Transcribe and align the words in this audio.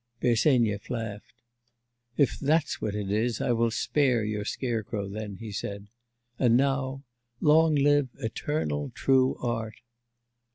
Bersenyev 0.19 0.89
laughed. 0.89 1.31
'If 2.17 2.39
that's 2.39 2.81
what 2.81 2.95
it 2.95 3.11
is, 3.11 3.39
I 3.39 3.51
will 3.51 3.69
spare 3.69 4.23
your 4.23 4.43
scarecrow 4.43 5.07
then,' 5.07 5.37
he 5.37 5.51
said. 5.51 5.89
And 6.39 6.57
now, 6.57 7.03
'Long 7.39 7.75
live 7.75 8.09
eternal 8.15 8.89
true 8.95 9.35
art! 9.35 9.75